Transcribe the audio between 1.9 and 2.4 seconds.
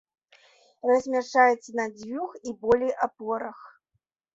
дзвюх